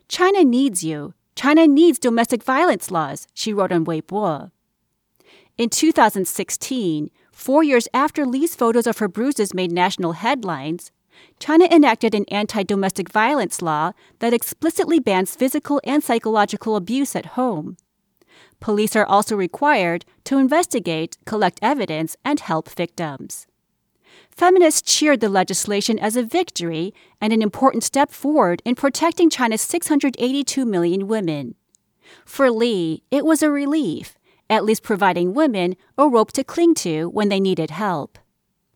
China 0.07 0.43
needs 0.43 0.83
you. 0.83 1.13
China 1.35 1.67
needs 1.67 1.99
domestic 1.99 2.43
violence 2.43 2.91
laws, 2.91 3.27
she 3.33 3.53
wrote 3.53 3.71
on 3.71 3.85
Weibo. 3.85 4.51
In 5.57 5.69
2016, 5.69 7.09
four 7.37 7.63
years 7.63 7.87
after 7.93 8.25
Lee's 8.25 8.55
photos 8.55 8.87
of 8.87 8.97
her 8.97 9.07
bruises 9.07 9.53
made 9.53 9.71
national 9.71 10.13
headlines, 10.13 10.91
China 11.39 11.65
enacted 11.71 12.15
an 12.15 12.25
anti 12.29 12.63
domestic 12.63 13.09
violence 13.09 13.61
law 13.61 13.91
that 14.19 14.33
explicitly 14.33 14.99
bans 14.99 15.35
physical 15.35 15.79
and 15.83 16.03
psychological 16.03 16.75
abuse 16.75 17.15
at 17.15 17.37
home. 17.37 17.77
Police 18.59 18.95
are 18.95 19.05
also 19.05 19.35
required 19.35 20.03
to 20.23 20.39
investigate, 20.39 21.17
collect 21.25 21.59
evidence, 21.61 22.17
and 22.25 22.39
help 22.39 22.69
victims. 22.69 23.45
Feminists 24.31 24.81
cheered 24.81 25.19
the 25.19 25.29
legislation 25.29 25.99
as 25.99 26.15
a 26.15 26.23
victory 26.23 26.91
and 27.21 27.31
an 27.31 27.43
important 27.43 27.83
step 27.83 28.11
forward 28.11 28.63
in 28.65 28.73
protecting 28.73 29.29
China's 29.29 29.61
682 29.61 30.65
million 30.65 31.07
women. 31.07 31.53
For 32.25 32.49
Lee, 32.49 33.03
it 33.11 33.25
was 33.25 33.43
a 33.43 33.51
relief, 33.51 34.16
at 34.49 34.65
least 34.65 34.83
providing 34.83 35.33
women 35.33 35.75
a 35.97 36.07
rope 36.07 36.31
to 36.33 36.43
cling 36.43 36.73
to 36.75 37.09
when 37.09 37.29
they 37.29 37.39
needed 37.39 37.71
help. 37.71 38.17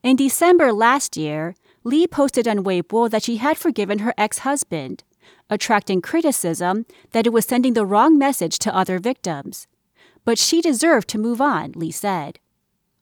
In 0.03 0.15
December 0.15 0.73
last 0.73 1.15
year, 1.15 1.55
Lee 1.83 2.07
posted 2.07 2.47
on 2.47 2.63
Weibo 2.63 3.09
that 3.09 3.23
she 3.23 3.37
had 3.37 3.57
forgiven 3.57 3.99
her 3.99 4.13
ex 4.17 4.39
husband, 4.39 5.03
attracting 5.49 6.01
criticism 6.01 6.85
that 7.11 7.25
it 7.25 7.33
was 7.33 7.45
sending 7.45 7.73
the 7.73 7.85
wrong 7.85 8.17
message 8.17 8.59
to 8.59 8.75
other 8.75 8.99
victims. 8.99 9.67
But 10.25 10.37
she 10.37 10.61
deserved 10.61 11.07
to 11.09 11.17
move 11.17 11.41
on, 11.41 11.71
Lee 11.73 11.91
said. 11.91 12.39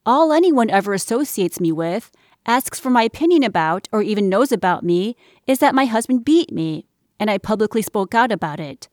All 0.06 0.32
anyone 0.32 0.70
ever 0.70 0.94
associates 0.94 1.60
me 1.60 1.72
with, 1.72 2.12
asks 2.46 2.80
for 2.80 2.90
my 2.90 3.04
opinion 3.04 3.44
about, 3.44 3.88
or 3.92 4.02
even 4.02 4.30
knows 4.30 4.52
about 4.52 4.84
me, 4.84 5.16
is 5.46 5.60
that 5.60 5.76
my 5.76 5.86
husband 5.86 6.26
beat 6.26 6.52
me, 6.52 6.86
and 7.20 7.30
I 7.30 7.38
publicly 7.38 7.82
spoke 7.82 8.16
out 8.16 8.32
about 8.32 8.60
it. 8.60 8.88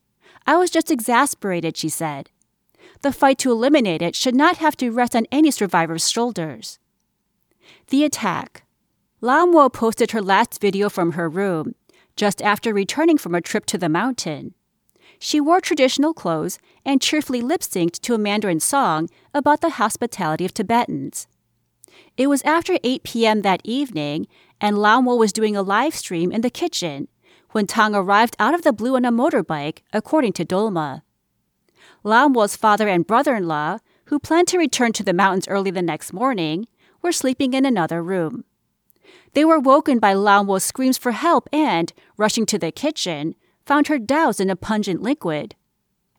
I 0.46 0.56
was 0.56 0.70
just 0.70 0.90
exasperated, 0.90 1.76
she 1.76 1.88
said. 1.88 2.30
The 3.02 3.12
fight 3.12 3.38
to 3.38 3.52
eliminate 3.52 4.02
it 4.02 4.14
should 4.14 4.34
not 4.34 4.56
have 4.58 4.76
to 4.78 4.90
rest 4.90 5.14
on 5.14 5.26
any 5.30 5.50
survivor's 5.50 6.10
shoulders. 6.10 6.78
The 7.88 8.04
attack. 8.04 8.64
Lhamo 9.22 9.72
posted 9.72 10.10
her 10.10 10.22
last 10.22 10.60
video 10.60 10.88
from 10.88 11.12
her 11.12 11.28
room, 11.28 11.74
just 12.16 12.42
after 12.42 12.72
returning 12.72 13.18
from 13.18 13.34
a 13.34 13.40
trip 13.40 13.66
to 13.66 13.78
the 13.78 13.88
mountain. 13.88 14.54
She 15.18 15.40
wore 15.40 15.60
traditional 15.60 16.12
clothes 16.12 16.58
and 16.84 17.00
cheerfully 17.00 17.40
lip 17.40 17.62
synced 17.62 18.00
to 18.00 18.14
a 18.14 18.18
Mandarin 18.18 18.60
song 18.60 19.08
about 19.32 19.60
the 19.60 19.70
hospitality 19.70 20.44
of 20.44 20.52
Tibetans. 20.52 21.26
It 22.16 22.26
was 22.26 22.42
after 22.42 22.78
8 22.82 23.02
p.m. 23.02 23.42
that 23.42 23.62
evening, 23.64 24.26
and 24.60 24.76
Lhamo 24.76 25.16
was 25.16 25.32
doing 25.32 25.56
a 25.56 25.62
live 25.62 25.94
stream 25.94 26.30
in 26.30 26.42
the 26.42 26.50
kitchen 26.50 27.08
when 27.52 27.66
Tang 27.66 27.94
arrived 27.94 28.36
out 28.38 28.54
of 28.54 28.62
the 28.62 28.72
blue 28.72 28.96
on 28.96 29.04
a 29.04 29.12
motorbike, 29.12 29.78
according 29.92 30.34
to 30.34 30.44
Dolma. 30.44 31.02
Lhamo's 32.06 32.54
father 32.54 32.86
and 32.86 33.04
brother 33.04 33.34
in 33.34 33.48
law, 33.48 33.78
who 34.04 34.20
planned 34.20 34.46
to 34.48 34.58
return 34.58 34.92
to 34.92 35.02
the 35.02 35.12
mountains 35.12 35.48
early 35.48 35.72
the 35.72 35.82
next 35.82 36.12
morning, 36.12 36.68
were 37.02 37.10
sleeping 37.10 37.52
in 37.52 37.66
another 37.66 38.00
room. 38.00 38.44
They 39.32 39.44
were 39.44 39.58
woken 39.58 39.98
by 39.98 40.14
Lhamo's 40.14 40.62
screams 40.62 40.96
for 40.96 41.10
help 41.10 41.48
and, 41.52 41.92
rushing 42.16 42.46
to 42.46 42.58
the 42.58 42.70
kitchen, 42.70 43.34
found 43.66 43.88
her 43.88 43.98
doused 43.98 44.40
in 44.40 44.50
a 44.50 44.54
pungent 44.54 45.02
liquid. 45.02 45.56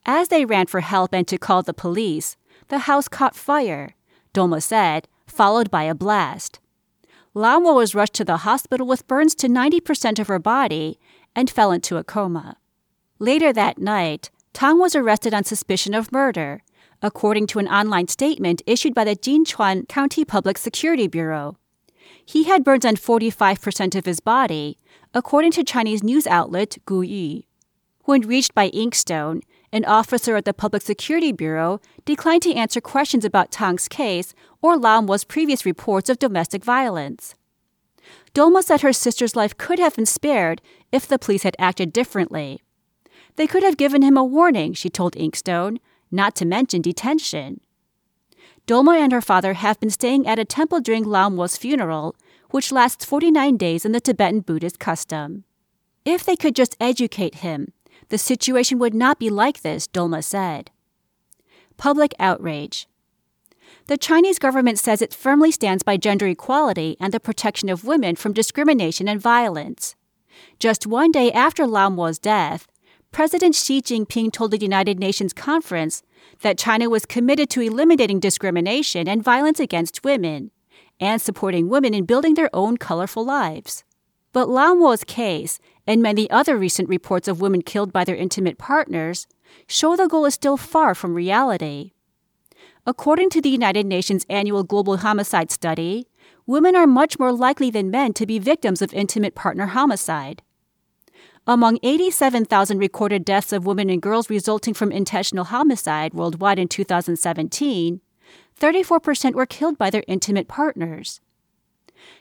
As 0.05 0.27
they 0.27 0.43
ran 0.43 0.67
for 0.67 0.81
help 0.81 1.13
and 1.13 1.25
to 1.29 1.37
call 1.37 1.63
the 1.63 1.73
police, 1.73 2.35
the 2.67 2.79
house 2.79 3.07
caught 3.07 3.33
fire, 3.33 3.95
Dolma 4.33 4.61
said, 4.61 5.07
followed 5.25 5.71
by 5.71 5.83
a 5.83 5.95
blast. 5.95 6.59
Lhamo 7.33 7.73
was 7.73 7.95
rushed 7.95 8.13
to 8.15 8.25
the 8.25 8.37
hospital 8.37 8.85
with 8.85 9.07
burns 9.07 9.35
to 9.35 9.47
90% 9.47 10.19
of 10.19 10.27
her 10.27 10.39
body 10.39 10.99
and 11.33 11.49
fell 11.49 11.71
into 11.71 11.95
a 11.95 12.03
coma. 12.03 12.57
Later 13.19 13.53
that 13.53 13.77
night, 13.77 14.31
Tang 14.57 14.79
was 14.79 14.95
arrested 14.95 15.35
on 15.35 15.43
suspicion 15.43 15.93
of 15.93 16.11
murder, 16.11 16.63
according 17.03 17.45
to 17.45 17.59
an 17.59 17.67
online 17.67 18.07
statement 18.07 18.63
issued 18.65 18.95
by 18.95 19.03
the 19.03 19.15
Jinchuan 19.15 19.87
County 19.87 20.25
Public 20.25 20.57
Security 20.57 21.05
Bureau. 21.05 21.59
He 22.25 22.45
had 22.45 22.63
burns 22.63 22.83
on 22.83 22.95
45% 22.95 23.93
of 23.93 24.05
his 24.05 24.19
body, 24.19 24.79
according 25.13 25.51
to 25.51 25.63
Chinese 25.63 26.01
news 26.01 26.25
outlet 26.25 26.77
Guyu. 26.87 27.43
When 28.05 28.21
reached 28.21 28.55
by 28.55 28.71
Inkstone, 28.71 29.43
an 29.71 29.85
officer 29.85 30.35
at 30.35 30.45
the 30.45 30.55
Public 30.55 30.81
Security 30.81 31.31
Bureau 31.31 31.79
declined 32.03 32.41
to 32.41 32.55
answer 32.55 32.81
questions 32.81 33.23
about 33.23 33.51
Tang's 33.51 33.87
case 33.87 34.33
or 34.63 34.75
Lhamo's 34.75 35.23
previous 35.23 35.67
reports 35.67 36.09
of 36.09 36.17
domestic 36.17 36.63
violence. 36.63 37.35
Dolma 38.33 38.63
said 38.63 38.81
her 38.81 38.91
sister's 38.91 39.35
life 39.35 39.55
could 39.55 39.77
have 39.77 39.95
been 39.95 40.07
spared 40.07 40.63
if 40.91 41.07
the 41.07 41.19
police 41.19 41.43
had 41.43 41.55
acted 41.59 41.93
differently. 41.93 42.63
They 43.37 43.47
could 43.47 43.63
have 43.63 43.77
given 43.77 44.01
him 44.01 44.17
a 44.17 44.23
warning, 44.23 44.73
she 44.73 44.89
told 44.89 45.15
Inkstone, 45.15 45.77
not 46.11 46.35
to 46.35 46.45
mention 46.45 46.81
detention. 46.81 47.61
Dolma 48.65 48.99
and 48.99 49.13
her 49.13 49.21
father 49.21 49.53
have 49.53 49.79
been 49.79 49.89
staying 49.89 50.27
at 50.27 50.39
a 50.39 50.45
temple 50.45 50.81
during 50.81 51.05
Lhamo's 51.05 51.55
funeral, 51.55 52.15
which 52.49 52.71
lasts 52.71 53.05
49 53.05 53.55
days 53.55 53.85
in 53.85 53.91
the 53.91 54.01
Tibetan 54.01 54.41
Buddhist 54.41 54.79
custom. 54.79 55.43
If 56.03 56.25
they 56.25 56.35
could 56.35 56.55
just 56.55 56.75
educate 56.79 57.35
him, 57.35 57.71
the 58.09 58.17
situation 58.17 58.79
would 58.79 58.93
not 58.93 59.19
be 59.19 59.29
like 59.29 59.61
this, 59.61 59.87
Dolma 59.87 60.23
said. 60.23 60.71
Public 61.77 62.13
outrage. 62.19 62.87
The 63.87 63.97
Chinese 63.97 64.39
government 64.39 64.79
says 64.79 65.01
it 65.01 65.13
firmly 65.13 65.51
stands 65.51 65.83
by 65.83 65.97
gender 65.97 66.27
equality 66.27 66.97
and 66.99 67.13
the 67.13 67.19
protection 67.19 67.69
of 67.69 67.85
women 67.85 68.15
from 68.15 68.33
discrimination 68.33 69.07
and 69.07 69.21
violence. 69.21 69.95
Just 70.59 70.87
one 70.87 71.11
day 71.11 71.31
after 71.31 71.65
Lhamo's 71.65 72.19
death, 72.19 72.67
President 73.17 73.55
Xi 73.55 73.81
Jinping 73.81 74.31
told 74.31 74.51
the 74.51 74.59
United 74.59 74.99
Nations 74.99 75.33
conference 75.33 76.03
that 76.41 76.55
China 76.55 76.87
was 76.87 77.07
committed 77.07 77.49
to 77.49 77.61
eliminating 77.61 78.19
discrimination 78.19 79.07
and 79.07 79.23
violence 79.23 79.59
against 79.59 80.03
women 80.03 80.51
and 80.99 81.19
supporting 81.19 81.67
women 81.67 81.95
in 81.95 82.05
building 82.05 82.35
their 82.35 82.51
own 82.53 82.77
colorful 82.77 83.25
lives. 83.25 83.83
But 84.33 84.49
Lhamo's 84.49 85.03
case 85.03 85.57
and 85.87 85.99
many 85.99 86.29
other 86.29 86.55
recent 86.55 86.89
reports 86.89 87.27
of 87.27 87.41
women 87.41 87.63
killed 87.63 87.91
by 87.91 88.03
their 88.03 88.15
intimate 88.15 88.59
partners 88.59 89.25
show 89.65 89.95
the 89.95 90.05
goal 90.05 90.25
is 90.25 90.35
still 90.35 90.55
far 90.55 90.93
from 90.93 91.15
reality. 91.15 91.93
According 92.85 93.31
to 93.31 93.41
the 93.41 93.49
United 93.49 93.87
Nations 93.87 94.27
annual 94.29 94.63
Global 94.63 94.97
Homicide 94.97 95.49
Study, 95.49 96.05
women 96.45 96.75
are 96.75 96.85
much 96.85 97.17
more 97.17 97.31
likely 97.31 97.71
than 97.71 97.89
men 97.89 98.13
to 98.13 98.27
be 98.27 98.37
victims 98.37 98.83
of 98.83 98.93
intimate 98.93 99.33
partner 99.33 99.65
homicide. 99.65 100.43
Among 101.49 101.79
87,000 101.81 102.77
recorded 102.77 103.23
deaths 103.23 103.53
of 103.53 103.65
women 103.65 103.89
and 103.89 104.01
girls 104.01 104.29
resulting 104.29 104.73
from 104.73 104.91
intentional 104.91 105.45
homicide 105.45 106.13
worldwide 106.13 106.59
in 106.59 106.67
2017, 106.67 108.01
34% 108.59 109.33
were 109.33 109.45
killed 109.45 109.77
by 109.77 109.89
their 109.89 110.03
intimate 110.09 110.49
partners. 110.49 111.21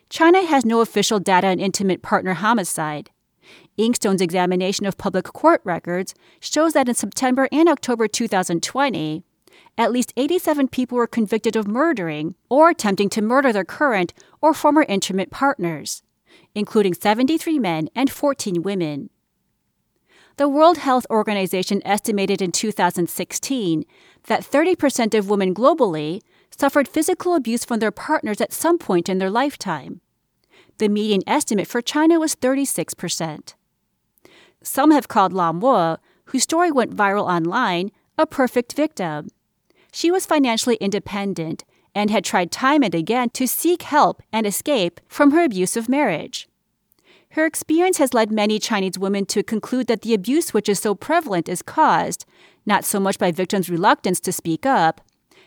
China 0.08 0.46
has 0.46 0.64
no 0.64 0.80
official 0.80 1.18
data 1.18 1.48
on 1.48 1.58
intimate 1.58 2.02
partner 2.02 2.34
homicide. 2.34 3.10
Inkstone's 3.76 4.22
examination 4.22 4.86
of 4.86 4.96
public 4.96 5.24
court 5.24 5.60
records 5.64 6.14
shows 6.38 6.74
that 6.74 6.88
in 6.88 6.94
September 6.94 7.48
and 7.50 7.68
October 7.68 8.06
2020, 8.06 9.24
at 9.76 9.90
least 9.90 10.12
87 10.16 10.68
people 10.68 10.98
were 10.98 11.08
convicted 11.08 11.56
of 11.56 11.66
murdering 11.66 12.36
or 12.48 12.70
attempting 12.70 13.08
to 13.08 13.22
murder 13.22 13.52
their 13.52 13.64
current 13.64 14.14
or 14.40 14.54
former 14.54 14.84
intimate 14.88 15.32
partners, 15.32 16.04
including 16.54 16.94
73 16.94 17.58
men 17.58 17.88
and 17.96 18.08
14 18.08 18.62
women. 18.62 19.10
The 20.38 20.48
World 20.50 20.76
Health 20.76 21.06
Organization 21.08 21.80
estimated 21.86 22.42
in 22.42 22.52
2016 22.52 23.86
that 24.26 24.42
30% 24.42 25.18
of 25.18 25.30
women 25.30 25.54
globally 25.54 26.20
suffered 26.50 26.86
physical 26.86 27.34
abuse 27.34 27.64
from 27.64 27.78
their 27.78 27.90
partners 27.90 28.42
at 28.42 28.52
some 28.52 28.76
point 28.76 29.08
in 29.08 29.16
their 29.16 29.30
lifetime. 29.30 30.02
The 30.76 30.90
median 30.90 31.22
estimate 31.26 31.66
for 31.66 31.80
China 31.80 32.20
was 32.20 32.36
36%. 32.36 33.54
Some 34.62 34.90
have 34.90 35.08
called 35.08 35.32
Lhamo, 35.32 35.96
whose 36.26 36.42
story 36.42 36.70
went 36.70 36.94
viral 36.94 37.26
online, 37.26 37.90
a 38.18 38.26
perfect 38.26 38.74
victim. 38.74 39.28
She 39.90 40.10
was 40.10 40.26
financially 40.26 40.76
independent 40.76 41.64
and 41.94 42.10
had 42.10 42.24
tried 42.24 42.52
time 42.52 42.82
and 42.82 42.94
again 42.94 43.30
to 43.30 43.48
seek 43.48 43.84
help 43.84 44.22
and 44.34 44.46
escape 44.46 45.00
from 45.08 45.30
her 45.30 45.44
abusive 45.44 45.88
marriage. 45.88 46.46
Her 47.36 47.44
experience 47.44 47.98
has 47.98 48.14
led 48.14 48.32
many 48.32 48.58
Chinese 48.58 48.98
women 48.98 49.26
to 49.26 49.42
conclude 49.42 49.88
that 49.88 50.00
the 50.00 50.14
abuse 50.14 50.54
which 50.54 50.70
is 50.70 50.78
so 50.78 50.94
prevalent 50.94 51.50
is 51.50 51.60
caused 51.60 52.24
not 52.64 52.82
so 52.82 52.98
much 52.98 53.18
by 53.18 53.30
victims' 53.30 53.68
reluctance 53.68 54.20
to 54.20 54.32
speak 54.32 54.64
up, 54.64 55.02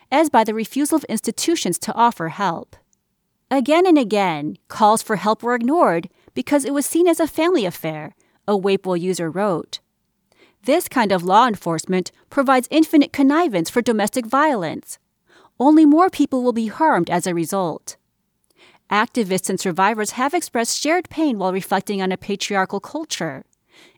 as 0.08 0.30
by 0.30 0.44
the 0.44 0.54
refusal 0.54 0.94
of 0.94 1.04
institutions 1.06 1.80
to 1.80 1.92
offer 1.94 2.28
help. 2.28 2.76
Again 3.50 3.88
and 3.88 3.98
again, 3.98 4.56
calls 4.68 5.02
for 5.02 5.16
help 5.16 5.42
were 5.42 5.56
ignored 5.56 6.08
because 6.32 6.64
it 6.64 6.72
was 6.72 6.86
seen 6.86 7.08
as 7.08 7.18
a 7.18 7.26
family 7.26 7.64
affair, 7.64 8.14
a 8.46 8.56
Weibo 8.56 8.94
user 8.94 9.28
wrote. 9.28 9.80
This 10.62 10.88
kind 10.88 11.10
of 11.10 11.24
law 11.24 11.48
enforcement 11.48 12.12
provides 12.30 12.68
infinite 12.70 13.12
connivance 13.12 13.68
for 13.68 13.82
domestic 13.82 14.26
violence. 14.26 15.00
Only 15.58 15.86
more 15.86 16.08
people 16.08 16.44
will 16.44 16.52
be 16.52 16.68
harmed 16.68 17.10
as 17.10 17.26
a 17.26 17.34
result. 17.34 17.96
Activists 18.90 19.48
and 19.48 19.60
survivors 19.60 20.12
have 20.12 20.34
expressed 20.34 20.80
shared 20.80 21.08
pain 21.10 21.38
while 21.38 21.52
reflecting 21.52 22.02
on 22.02 22.10
a 22.10 22.16
patriarchal 22.16 22.80
culture, 22.80 23.44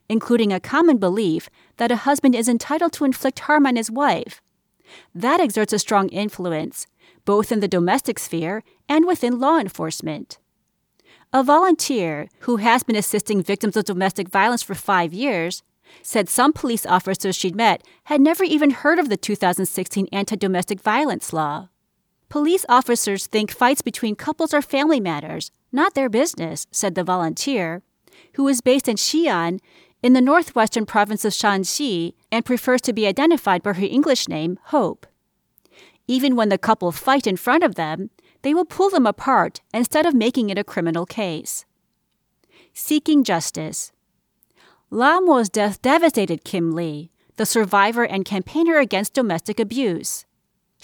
including 0.07 0.53
a 0.53 0.59
common 0.59 0.97
belief 0.97 1.49
that 1.77 1.91
a 1.91 2.05
husband 2.07 2.35
is 2.35 2.47
entitled 2.47 2.93
to 2.93 3.05
inflict 3.05 3.39
harm 3.39 3.65
on 3.65 3.75
his 3.75 3.89
wife. 3.89 4.39
That 5.15 5.39
exerts 5.39 5.73
a 5.73 5.79
strong 5.79 6.09
influence, 6.09 6.85
both 7.25 7.51
in 7.51 7.59
the 7.59 7.67
domestic 7.67 8.19
sphere 8.19 8.63
and 8.87 9.07
within 9.07 9.39
law 9.39 9.57
enforcement. 9.57 10.37
A 11.31 11.41
volunteer 11.41 12.29
who 12.41 12.57
has 12.57 12.83
been 12.83 12.95
assisting 12.95 13.41
victims 13.41 13.75
of 13.75 13.85
domestic 13.85 14.29
violence 14.29 14.61
for 14.61 14.75
five 14.75 15.11
years 15.11 15.63
said 16.03 16.29
some 16.29 16.53
police 16.53 16.85
officers 16.85 17.35
she'd 17.35 17.55
met 17.55 17.83
had 18.05 18.21
never 18.21 18.43
even 18.43 18.69
heard 18.69 18.99
of 18.99 19.09
the 19.09 19.17
2016 19.17 20.07
anti 20.11 20.35
domestic 20.35 20.79
violence 20.81 21.33
law. 21.33 21.69
Police 22.33 22.65
officers 22.67 23.27
think 23.27 23.51
fights 23.51 23.83
between 23.83 24.15
couples 24.15 24.55
are 24.55 24.61
family 24.63 24.99
matters, 24.99 25.51
not 25.71 25.93
their 25.93 26.09
business, 26.09 26.65
said 26.71 26.95
the 26.95 27.03
volunteer, 27.03 27.83
who 28.33 28.47
is 28.47 28.59
based 28.59 28.87
in 28.87 28.95
Xi'an 28.95 29.59
in 30.01 30.13
the 30.13 30.19
northwestern 30.19 30.87
province 30.87 31.25
of 31.25 31.33
Shaanxi 31.33 32.15
and 32.31 32.43
prefers 32.43 32.81
to 32.81 32.91
be 32.91 33.05
identified 33.05 33.61
by 33.61 33.73
her 33.73 33.85
English 33.85 34.27
name, 34.27 34.57
Hope. 34.73 35.05
Even 36.07 36.35
when 36.35 36.49
the 36.49 36.57
couple 36.57 36.91
fight 36.91 37.27
in 37.27 37.37
front 37.37 37.63
of 37.63 37.75
them, 37.75 38.09
they 38.41 38.55
will 38.55 38.65
pull 38.65 38.89
them 38.89 39.05
apart 39.05 39.61
instead 39.71 40.07
of 40.07 40.15
making 40.15 40.49
it 40.49 40.57
a 40.57 40.63
criminal 40.63 41.05
case. 41.05 41.65
Seeking 42.73 43.23
justice. 43.23 43.91
Lhamo's 44.89 45.49
death 45.49 45.83
devastated 45.83 46.43
Kim 46.43 46.71
Lee, 46.71 47.11
the 47.35 47.45
survivor 47.45 48.03
and 48.03 48.25
campaigner 48.25 48.79
against 48.79 49.13
domestic 49.13 49.59
abuse. 49.59 50.25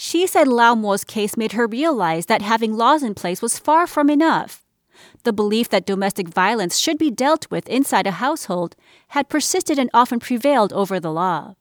She 0.01 0.27
said 0.27 0.47
Lhamo's 0.47 1.03
case 1.03 1.35
made 1.35 1.51
her 1.51 1.67
realize 1.67 2.27
that 2.27 2.41
having 2.41 2.77
laws 2.77 3.03
in 3.03 3.15
place 3.15 3.41
was 3.41 3.59
far 3.59 3.85
from 3.85 4.09
enough. 4.09 4.63
The 5.23 5.33
belief 5.33 5.67
that 5.71 5.85
domestic 5.85 6.29
violence 6.29 6.77
should 6.77 6.97
be 6.97 7.11
dealt 7.11 7.51
with 7.51 7.67
inside 7.67 8.07
a 8.07 8.11
household 8.11 8.77
had 9.09 9.27
persisted 9.27 9.77
and 9.77 9.89
often 9.93 10.21
prevailed 10.21 10.71
over 10.71 11.01
the 11.01 11.11
law. 11.11 11.55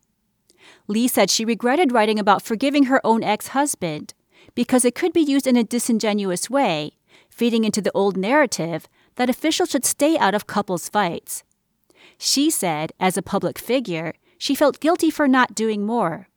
Lee 0.87 1.09
said 1.09 1.31
she 1.31 1.45
regretted 1.45 1.91
writing 1.91 2.21
about 2.21 2.43
forgiving 2.43 2.85
her 2.85 3.05
own 3.05 3.25
ex 3.25 3.49
husband 3.49 4.15
because 4.55 4.85
it 4.85 4.95
could 4.95 5.13
be 5.13 5.21
used 5.21 5.49
in 5.49 5.57
a 5.57 5.65
disingenuous 5.65 6.49
way, 6.49 6.93
feeding 7.29 7.65
into 7.65 7.83
the 7.83 7.93
old 7.93 8.17
narrative 8.17 8.89
that 9.17 9.29
officials 9.29 9.71
should 9.71 9.85
stay 9.85 10.17
out 10.17 10.37
of 10.37 10.47
couples' 10.47 10.89
fights. 10.89 11.43
She 12.19 12.51
said, 12.51 12.93
as 13.01 13.17
a 13.17 13.21
public 13.35 13.59
figure, 13.59 14.15
she 14.39 14.55
felt 14.55 14.79
guilty 14.79 15.11
for 15.11 15.27
not 15.27 15.57
doing 15.57 15.85
more. 15.85 16.29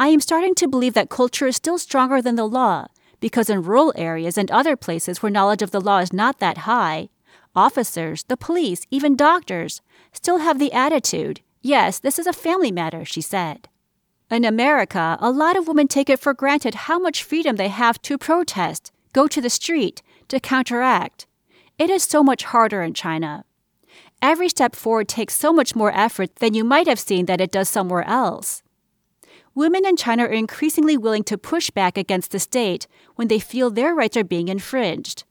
I 0.00 0.08
am 0.08 0.20
starting 0.20 0.54
to 0.54 0.66
believe 0.66 0.94
that 0.94 1.10
culture 1.10 1.46
is 1.46 1.56
still 1.56 1.76
stronger 1.76 2.22
than 2.22 2.36
the 2.36 2.48
law 2.48 2.86
because 3.20 3.50
in 3.50 3.62
rural 3.62 3.92
areas 3.94 4.38
and 4.38 4.50
other 4.50 4.74
places 4.74 5.22
where 5.22 5.28
knowledge 5.28 5.60
of 5.60 5.72
the 5.72 5.80
law 5.80 5.98
is 5.98 6.10
not 6.10 6.38
that 6.38 6.64
high, 6.64 7.10
officers, 7.54 8.22
the 8.22 8.36
police, 8.38 8.86
even 8.90 9.14
doctors 9.14 9.82
still 10.14 10.38
have 10.38 10.58
the 10.58 10.72
attitude 10.72 11.42
yes, 11.60 11.98
this 11.98 12.18
is 12.18 12.26
a 12.26 12.32
family 12.32 12.72
matter, 12.72 13.04
she 13.04 13.20
said. 13.20 13.68
In 14.30 14.46
America, 14.46 15.18
a 15.20 15.30
lot 15.30 15.54
of 15.54 15.68
women 15.68 15.86
take 15.86 16.08
it 16.08 16.18
for 16.18 16.32
granted 16.32 16.86
how 16.86 16.98
much 16.98 17.22
freedom 17.22 17.56
they 17.56 17.68
have 17.68 18.00
to 18.00 18.16
protest, 18.16 18.92
go 19.12 19.28
to 19.28 19.42
the 19.42 19.50
street, 19.50 20.00
to 20.28 20.40
counteract. 20.40 21.26
It 21.78 21.90
is 21.90 22.02
so 22.02 22.24
much 22.24 22.44
harder 22.44 22.80
in 22.80 22.94
China. 22.94 23.44
Every 24.22 24.48
step 24.48 24.74
forward 24.74 25.08
takes 25.08 25.36
so 25.36 25.52
much 25.52 25.76
more 25.76 25.92
effort 25.94 26.36
than 26.36 26.54
you 26.54 26.64
might 26.64 26.88
have 26.88 26.98
seen 26.98 27.26
that 27.26 27.42
it 27.42 27.52
does 27.52 27.68
somewhere 27.68 28.04
else. 28.04 28.62
Women 29.60 29.84
in 29.84 29.96
China 29.98 30.22
are 30.22 30.28
increasingly 30.28 30.96
willing 30.96 31.22
to 31.24 31.36
push 31.36 31.68
back 31.68 31.98
against 31.98 32.30
the 32.30 32.38
state 32.38 32.86
when 33.16 33.28
they 33.28 33.38
feel 33.38 33.68
their 33.68 33.94
rights 33.94 34.16
are 34.16 34.24
being 34.24 34.48
infringed. 34.48 35.24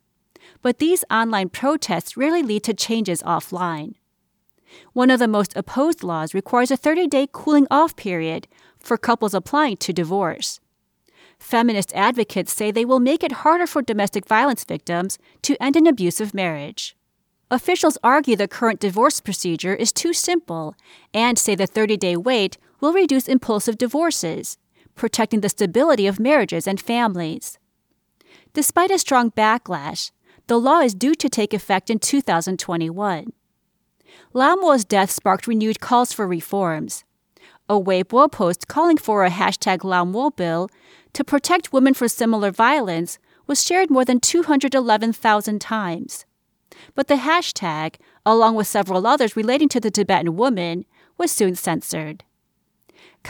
But 0.62 0.78
these 0.78 1.04
online 1.10 1.48
protests 1.48 2.16
rarely 2.16 2.44
lead 2.44 2.62
to 2.62 2.72
changes 2.72 3.24
offline. 3.24 3.94
One 4.92 5.10
of 5.10 5.18
the 5.18 5.26
most 5.26 5.56
opposed 5.56 6.04
laws 6.04 6.32
requires 6.32 6.70
a 6.70 6.76
30 6.76 7.08
day 7.08 7.26
cooling 7.32 7.66
off 7.72 7.96
period 7.96 8.46
for 8.78 8.96
couples 8.96 9.34
applying 9.34 9.78
to 9.78 9.92
divorce. 9.92 10.60
Feminist 11.40 11.92
advocates 11.96 12.52
say 12.52 12.70
they 12.70 12.84
will 12.84 13.00
make 13.00 13.24
it 13.24 13.42
harder 13.42 13.66
for 13.66 13.82
domestic 13.82 14.28
violence 14.28 14.62
victims 14.62 15.18
to 15.42 15.60
end 15.60 15.74
an 15.74 15.88
abusive 15.88 16.32
marriage. 16.32 16.96
Officials 17.50 17.98
argue 18.04 18.36
the 18.36 18.46
current 18.46 18.78
divorce 18.78 19.20
procedure 19.20 19.74
is 19.74 19.90
too 19.90 20.12
simple 20.12 20.76
and 21.12 21.36
say 21.36 21.56
the 21.56 21.66
30 21.66 21.96
day 21.96 22.16
wait 22.16 22.58
will 22.80 22.92
reduce 22.92 23.28
impulsive 23.28 23.78
divorces, 23.78 24.58
protecting 24.94 25.40
the 25.40 25.48
stability 25.48 26.06
of 26.06 26.20
marriages 26.20 26.66
and 26.66 26.80
families. 26.80 27.58
Despite 28.52 28.90
a 28.90 28.98
strong 28.98 29.30
backlash, 29.30 30.10
the 30.46 30.58
law 30.58 30.80
is 30.80 30.94
due 30.94 31.14
to 31.14 31.28
take 31.28 31.54
effect 31.54 31.90
in 31.90 31.98
2021. 31.98 33.32
Lhamo's 34.34 34.84
death 34.84 35.10
sparked 35.10 35.46
renewed 35.46 35.80
calls 35.80 36.12
for 36.12 36.26
reforms. 36.26 37.04
A 37.68 37.74
Weibo 37.74 38.30
post 38.30 38.66
calling 38.66 38.96
for 38.96 39.24
a 39.24 39.30
hashtag 39.30 39.78
Lhamo 39.78 40.34
bill 40.34 40.68
to 41.12 41.22
protect 41.22 41.72
women 41.72 41.94
from 41.94 42.08
similar 42.08 42.50
violence 42.50 43.18
was 43.46 43.64
shared 43.64 43.90
more 43.90 44.04
than 44.04 44.20
211,000 44.20 45.60
times. 45.60 46.24
But 46.94 47.08
the 47.08 47.16
hashtag, 47.16 47.96
along 48.26 48.54
with 48.56 48.66
several 48.66 49.06
others 49.06 49.36
relating 49.36 49.68
to 49.70 49.80
the 49.80 49.90
Tibetan 49.90 50.36
woman, 50.36 50.84
was 51.16 51.30
soon 51.30 51.54
censored. 51.54 52.24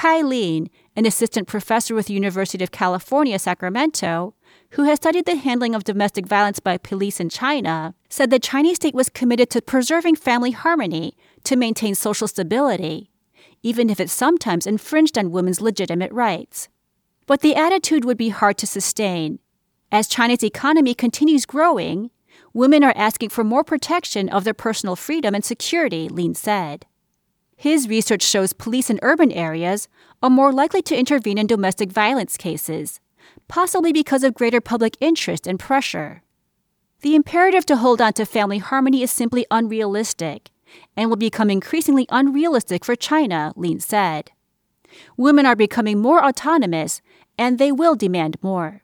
Lin, 0.05 0.71
an 0.97 1.07
assistant 1.07 1.47
professor 1.47 1.95
with 1.95 2.07
the 2.07 2.15
University 2.15 2.63
of 2.65 2.71
California, 2.71 3.39
Sacramento, 3.39 4.35
who 4.71 4.85
has 4.85 4.97
studied 4.97 5.27
the 5.27 5.37
handling 5.37 5.75
of 5.75 5.85
domestic 5.85 6.27
violence 6.27 6.61
by 6.61 6.79
police 6.79 7.21
in 7.21 7.29
China, 7.29 7.95
said 8.09 8.31
the 8.31 8.39
Chinese 8.39 8.77
state 8.77 8.95
was 8.95 9.09
committed 9.09 9.51
to 9.51 9.63
preserving 9.63 10.17
family 10.17 10.53
harmony 10.53 11.17
to 11.45 11.57
maintain 11.57 11.95
social 11.95 12.29
stability, 12.29 13.11
even 13.63 13.91
if 13.91 14.01
it 14.01 14.11
sometimes 14.11 14.67
infringed 14.67 15.19
on 15.19 15.33
women's 15.33 15.61
legitimate 15.61 16.13
rights. 16.13 16.69
But 17.27 17.41
the 17.41 17.57
attitude 17.57 18.05
would 18.05 18.19
be 18.19 18.31
hard 18.31 18.59
to 18.59 18.67
sustain. 18.67 19.39
As 19.93 20.09
China's 20.09 20.45
economy 20.45 20.95
continues 20.95 21.47
growing, 21.47 22.11
women 22.53 22.85
are 22.85 22.95
asking 22.97 23.31
for 23.31 23.45
more 23.45 23.65
protection 23.65 24.29
of 24.29 24.45
their 24.45 24.55
personal 24.55 24.97
freedom 24.97 25.35
and 25.35 25.45
security, 25.45 26.09
Lin 26.09 26.35
said. 26.35 26.87
His 27.61 27.91
research 27.91 28.23
shows 28.23 28.55
police 28.55 28.89
in 28.89 28.99
urban 29.03 29.31
areas 29.31 29.87
are 30.23 30.31
more 30.31 30.51
likely 30.51 30.81
to 30.81 30.97
intervene 30.97 31.37
in 31.37 31.47
domestic 31.47 31.93
violence 31.93 32.39
cases, 32.39 33.01
possibly 33.49 33.93
because 33.93 34.25
of 34.25 34.33
greater 34.33 34.63
public 34.63 34.97
interest 34.99 35.47
and 35.47 35.61
pressure. 35.61 36.23
The 37.03 37.15
imperative 37.15 37.67
to 37.67 37.77
hold 37.77 38.01
on 38.01 38.15
to 38.15 38.25
family 38.25 38.57
harmony 38.57 39.03
is 39.03 39.11
simply 39.11 39.45
unrealistic 39.51 40.49
and 40.97 41.11
will 41.11 41.19
become 41.19 41.51
increasingly 41.51 42.07
unrealistic 42.09 42.83
for 42.83 42.97
China, 42.97 43.53
Lin 43.57 43.79
said. 43.79 44.31
Women 45.19 45.45
are 45.45 45.55
becoming 45.55 46.01
more 46.01 46.25
autonomous 46.25 47.03
and 47.37 47.59
they 47.59 47.71
will 47.71 47.95
demand 47.95 48.39
more. 48.41 48.81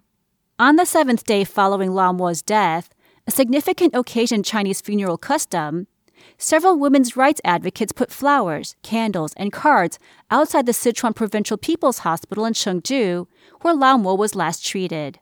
On 0.59 0.77
the 0.77 0.85
seventh 0.85 1.25
day 1.25 1.45
following 1.45 1.93
Lhamo's 1.93 2.43
death, 2.43 2.91
a 3.27 3.31
significant 3.31 3.95
occasion 3.95 4.43
Chinese 4.43 4.83
funeral 4.83 5.17
custom, 5.17 5.87
several 6.39 6.79
women's 6.79 7.17
rights 7.17 7.41
advocates 7.45 7.93
put 7.93 8.11
flowers, 8.13 8.77
candles, 8.83 9.33
and 9.37 9.53
cards 9.53 9.99
outside 10.31 10.67
the 10.67 10.73
Sichuan 10.73 11.15
Provincial 11.15 11.57
People's 11.57 11.99
Hospital 11.99 12.45
in 12.45 12.53
Chengdu, 12.53 13.27
where 13.63 13.75
Lhamo 13.75 14.17
was 14.17 14.35
last 14.35 14.65
treated. 14.65 15.19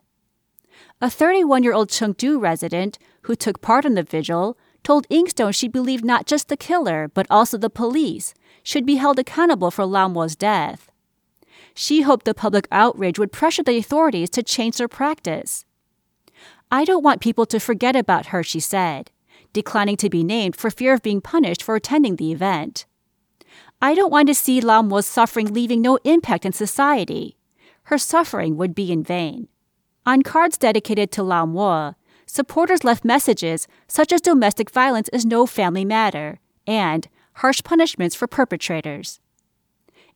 A 1.01 1.09
31 1.09 1.63
year 1.63 1.73
old 1.73 1.89
Chengdu 1.89 2.39
resident 2.41 2.97
who 3.23 3.35
took 3.35 3.61
part 3.61 3.85
in 3.85 3.95
the 3.95 4.03
vigil 4.03 4.57
told 4.83 5.09
Inkstone 5.09 5.53
she 5.53 5.67
believed 5.67 6.05
not 6.05 6.25
just 6.25 6.47
the 6.47 6.57
killer, 6.57 7.09
but 7.13 7.25
also 7.29 7.57
the 7.57 7.69
police, 7.69 8.33
should 8.63 8.85
be 8.85 8.95
held 8.95 9.19
accountable 9.19 9.71
for 9.71 9.83
Lhamo's 9.83 10.35
death. 10.35 10.91
She 11.73 12.01
hoped 12.01 12.25
the 12.25 12.33
public 12.33 12.67
outrage 12.71 13.19
would 13.19 13.31
pressure 13.31 13.63
the 13.63 13.77
authorities 13.77 14.29
to 14.31 14.43
change 14.43 14.77
their 14.77 14.87
practice. 14.87 15.65
I 16.71 16.85
don't 16.85 17.03
want 17.03 17.21
people 17.21 17.45
to 17.47 17.59
forget 17.59 17.95
about 17.95 18.27
her, 18.27 18.43
she 18.43 18.59
said 18.59 19.11
declining 19.55 19.95
to 19.97 20.09
be 20.09 20.23
named 20.23 20.55
for 20.55 20.69
fear 20.69 20.93
of 20.93 21.01
being 21.01 21.21
punished 21.21 21.63
for 21.63 21.75
attending 21.75 22.17
the 22.17 22.31
event. 22.31 22.85
I 23.81 23.95
don't 23.95 24.11
want 24.11 24.27
to 24.27 24.35
see 24.35 24.61
Lhamo's 24.61 25.07
suffering 25.07 25.53
leaving 25.53 25.81
no 25.81 25.97
impact 26.03 26.45
in 26.45 26.51
society. 26.51 27.37
Her 27.83 27.97
suffering 27.97 28.57
would 28.57 28.75
be 28.75 28.91
in 28.91 29.01
vain. 29.01 29.47
On 30.05 30.21
cards 30.21 30.57
dedicated 30.57 31.09
to 31.13 31.21
Lhamo, 31.21 31.95
supporters 32.25 32.83
left 32.83 33.05
messages 33.05 33.67
such 33.87 34.11
as 34.11 34.21
domestic 34.21 34.69
violence 34.69 35.09
is 35.13 35.25
no 35.25 35.45
family 35.45 35.85
matter 35.85 36.39
and 36.67 37.07
harsh 37.35 37.63
punishments 37.63 38.15
for 38.15 38.27
perpetrators. 38.27 39.19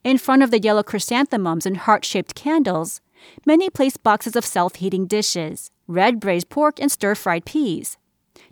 In 0.04 0.18
front 0.18 0.42
of 0.42 0.50
the 0.50 0.60
yellow 0.60 0.82
chrysanthemums 0.82 1.66
and 1.66 1.78
heart 1.78 2.04
shaped 2.04 2.34
candles, 2.34 3.00
many 3.46 3.70
placed 3.70 4.02
boxes 4.02 4.36
of 4.36 4.44
self 4.44 4.76
heating 4.76 5.06
dishes, 5.06 5.70
red 5.86 6.20
braised 6.20 6.50
pork, 6.50 6.78
and 6.78 6.92
stir 6.92 7.14
fried 7.14 7.44
peas 7.44 7.96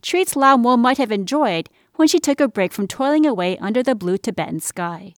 treats 0.02 0.34
Lhamo 0.34 0.78
might 0.78 0.98
have 0.98 1.12
enjoyed 1.12 1.68
when 1.96 2.08
she 2.08 2.18
took 2.18 2.40
a 2.40 2.48
break 2.48 2.72
from 2.72 2.86
toiling 2.86 3.26
away 3.26 3.58
under 3.58 3.82
the 3.82 3.94
blue 3.94 4.18
Tibetan 4.18 4.60
sky. 4.60 5.14